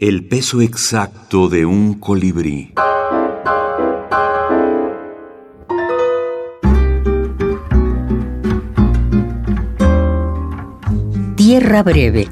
El 0.00 0.26
peso 0.26 0.62
exacto 0.62 1.50
de 1.50 1.66
un 1.66 1.92
colibrí. 2.00 2.72
Tierra 11.36 11.82
Breve. 11.82 12.30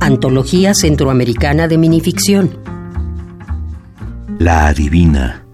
Antología 0.00 0.72
Centroamericana 0.72 1.68
de 1.68 1.76
Minificción. 1.76 2.58
La 4.38 4.68
adivina. 4.68 5.44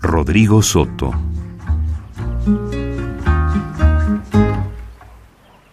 Rodrigo 0.00 0.62
Soto. 0.62 1.12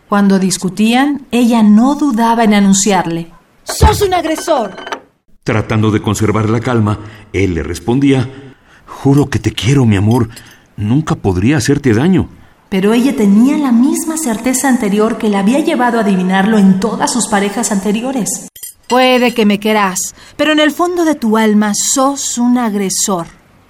Cuando 0.10 0.40
discutían, 0.40 1.26
ella 1.32 1.64
no 1.64 1.96
dudaba 1.96 2.44
en 2.44 2.54
anunciarle. 2.54 3.32
¡Sos 3.64 4.02
un 4.02 4.14
agresor! 4.14 4.89
Tratando 5.50 5.90
de 5.90 6.00
conservar 6.00 6.48
la 6.48 6.60
calma, 6.60 7.00
él 7.34 7.56
le 7.56 7.64
respondía, 7.64 8.30
Juro 8.86 9.32
que 9.32 9.40
te 9.40 9.52
quiero, 9.52 9.84
mi 9.84 9.96
amor. 9.96 10.30
Nunca 10.78 11.16
podría 11.16 11.58
hacerte 11.58 11.92
daño. 11.92 12.30
Pero 12.70 12.94
ella 12.94 13.16
tenía 13.16 13.58
la 13.58 13.72
misma 13.72 14.18
certeza 14.18 14.70
anterior 14.70 15.18
que 15.18 15.28
la 15.28 15.40
había 15.40 15.58
llevado 15.62 15.98
a 15.98 16.02
adivinarlo 16.02 16.60
en 16.60 16.80
todas 16.80 17.12
sus 17.12 17.28
parejas 17.28 17.72
anteriores. 17.72 18.30
Puede 18.88 19.34
que 19.34 19.48
me 19.48 19.60
querás, 19.60 20.14
pero 20.38 20.52
en 20.52 20.60
el 20.60 20.70
fondo 20.70 21.04
de 21.04 21.16
tu 21.16 21.36
alma 21.36 21.72
sos 21.74 22.38
un 22.38 22.60
agresor. 22.60 23.26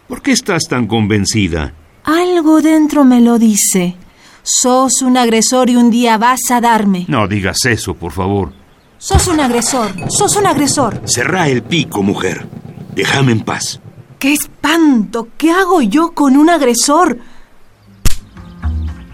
¿Por 0.10 0.22
qué 0.22 0.34
estás 0.34 0.64
tan 0.68 0.86
convencida? 0.86 1.74
Algo 2.04 2.62
dentro 2.62 3.06
me 3.06 3.22
lo 3.22 3.40
dice. 3.40 3.96
Sos 4.44 5.02
un 5.02 5.16
agresor 5.16 5.70
y 5.70 5.78
un 5.78 5.92
día 5.92 6.18
vas 6.18 6.42
a 6.52 6.60
darme. 6.60 7.06
No 7.08 7.26
digas 7.30 7.64
eso, 7.64 7.94
por 7.94 8.12
favor. 8.12 8.52
Sos 9.02 9.30
un 9.30 9.40
agresor, 9.40 9.92
sos 10.10 10.36
un 10.36 10.46
agresor. 10.46 11.02
Cerrá 11.06 11.48
el 11.48 11.64
pico, 11.64 12.04
mujer. 12.04 12.46
Déjame 12.94 13.32
en 13.32 13.40
paz. 13.40 13.80
¡Qué 14.20 14.34
espanto! 14.34 15.30
¿Qué 15.38 15.52
hago 15.52 15.82
yo 15.82 16.12
con 16.12 16.36
un 16.36 16.50
agresor? 16.50 17.18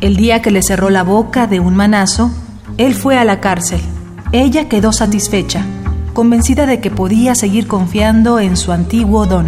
El 0.01 0.15
día 0.15 0.41
que 0.41 0.49
le 0.49 0.63
cerró 0.63 0.89
la 0.89 1.03
boca 1.03 1.45
de 1.45 1.59
un 1.59 1.75
manazo, 1.75 2.31
él 2.79 2.95
fue 2.95 3.19
a 3.19 3.25
la 3.25 3.39
cárcel. 3.39 3.79
Ella 4.31 4.67
quedó 4.67 4.91
satisfecha, 4.91 5.63
convencida 6.15 6.65
de 6.65 6.79
que 6.81 6.89
podía 6.89 7.35
seguir 7.35 7.67
confiando 7.67 8.39
en 8.39 8.57
su 8.57 8.71
antiguo 8.71 9.27
don. 9.27 9.47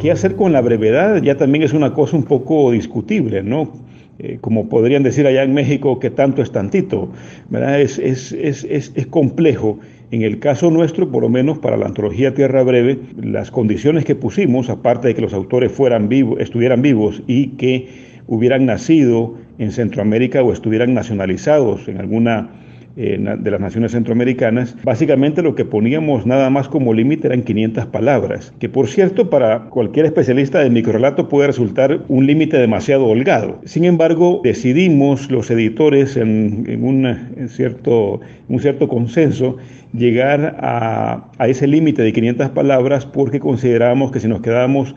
¿Qué 0.00 0.10
hacer 0.10 0.34
con 0.34 0.52
la 0.52 0.62
brevedad? 0.62 1.22
Ya 1.22 1.36
también 1.36 1.62
es 1.62 1.72
una 1.72 1.94
cosa 1.94 2.16
un 2.16 2.24
poco 2.24 2.72
discutible, 2.72 3.44
¿no? 3.44 3.86
Eh, 4.20 4.38
como 4.40 4.68
podrían 4.68 5.04
decir 5.04 5.28
allá 5.28 5.44
en 5.44 5.54
México, 5.54 6.00
que 6.00 6.10
tanto 6.10 6.42
es 6.42 6.50
tantito, 6.50 7.08
¿verdad? 7.50 7.80
Es, 7.80 8.00
es, 8.00 8.32
es, 8.32 8.64
es, 8.64 9.06
complejo. 9.06 9.78
En 10.10 10.22
el 10.22 10.40
caso 10.40 10.72
nuestro, 10.72 11.08
por 11.08 11.22
lo 11.22 11.28
menos 11.28 11.58
para 11.58 11.76
la 11.76 11.86
antología 11.86 12.34
Tierra 12.34 12.64
Breve, 12.64 12.98
las 13.22 13.52
condiciones 13.52 14.04
que 14.04 14.16
pusimos, 14.16 14.70
aparte 14.70 15.06
de 15.06 15.14
que 15.14 15.20
los 15.20 15.34
autores 15.34 15.70
fueran 15.70 16.08
vivos, 16.08 16.40
estuvieran 16.40 16.82
vivos 16.82 17.22
y 17.28 17.50
que 17.50 17.88
hubieran 18.26 18.66
nacido 18.66 19.34
en 19.58 19.70
Centroamérica 19.70 20.42
o 20.42 20.52
estuvieran 20.52 20.94
nacionalizados 20.94 21.86
en 21.86 21.98
alguna 21.98 22.50
eh, 22.96 23.18
de 23.38 23.50
las 23.50 23.60
naciones 23.60 23.92
centroamericanas, 23.92 24.76
básicamente 24.82 25.42
lo 25.42 25.54
que 25.54 25.64
poníamos 25.64 26.26
nada 26.26 26.50
más 26.50 26.68
como 26.68 26.92
límite 26.92 27.28
eran 27.28 27.42
500 27.42 27.86
palabras, 27.86 28.52
que 28.58 28.68
por 28.68 28.88
cierto 28.88 29.30
para 29.30 29.64
cualquier 29.70 30.06
especialista 30.06 30.58
de 30.60 30.70
microrelato 30.70 31.28
puede 31.28 31.46
resultar 31.46 32.00
un 32.08 32.26
límite 32.26 32.58
demasiado 32.58 33.06
holgado. 33.06 33.60
Sin 33.64 33.84
embargo, 33.84 34.40
decidimos 34.42 35.30
los 35.30 35.50
editores 35.50 36.16
en, 36.16 37.48
cierto, 37.48 38.20
un 38.48 38.60
cierto 38.60 38.88
consenso 38.88 39.56
llegar 39.92 40.56
a, 40.60 41.30
a 41.38 41.48
ese 41.48 41.66
límite 41.66 42.02
de 42.02 42.12
500 42.12 42.50
palabras 42.50 43.06
porque 43.06 43.40
consideramos 43.40 44.10
que 44.10 44.20
si 44.20 44.28
nos 44.28 44.40
quedábamos 44.40 44.94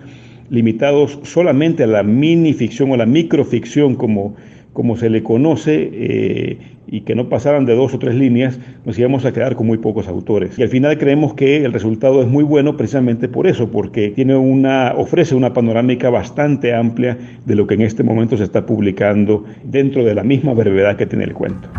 limitados 0.50 1.20
solamente 1.24 1.84
a 1.84 1.88
la 1.88 2.04
minificción 2.04 2.92
o 2.92 2.98
la 2.98 3.06
microficción 3.06 3.96
como 3.96 4.36
como 4.74 4.96
se 4.96 5.10
le 5.10 5.24
conoce, 5.24 5.90
eh, 5.92 6.58
y 6.88 7.02
que 7.02 7.16
no 7.16 7.30
pasaran 7.30 7.66
de 7.66 7.74
dos 7.74 7.94
o 7.94 8.00
tres 8.00 8.16
líneas, 8.16 8.60
nos 8.86 9.00
íbamos 9.00 9.24
a 9.26 9.32
quedar 9.32 9.56
con 9.56 9.66
muy 9.66 9.78
pocos 9.78 10.10
autores. 10.10 10.60
Y 10.60 10.64
al 10.64 10.70
final 10.70 10.98
creemos 10.98 11.34
que 11.34 11.64
el 11.64 11.72
resultado 11.72 12.22
es 12.22 12.28
muy 12.28 12.44
bueno 12.44 12.76
precisamente 12.76 13.30
por 13.30 13.48
eso, 13.48 13.72
porque 13.72 14.10
tiene 14.10 14.36
una, 14.36 14.94
ofrece 14.98 15.34
una 15.34 15.54
panorámica 15.54 16.10
bastante 16.10 16.76
amplia 16.76 17.18
de 17.46 17.56
lo 17.56 17.66
que 17.66 17.76
en 17.76 17.84
este 17.84 18.04
momento 18.04 18.36
se 18.36 18.44
está 18.44 18.66
publicando 18.66 19.46
dentro 19.64 20.04
de 20.04 20.16
la 20.16 20.24
misma 20.24 20.54
brevedad 20.54 20.98
que 20.98 21.06
tiene 21.06 21.24
el 21.24 21.34
cuento. 21.34 21.70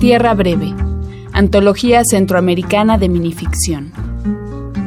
Tierra 0.00 0.34
Breve, 0.34 0.72
Antología 1.32 2.02
Centroamericana 2.04 2.96
de 2.96 3.08
Minificción. 3.10 3.92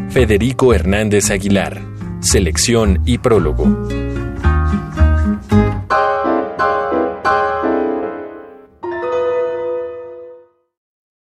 Federico 0.09 0.73
Hernández 0.73 1.29
Aguilar, 1.29 1.81
Selección 2.19 2.99
y 3.05 3.19
Prólogo. 3.19 4.06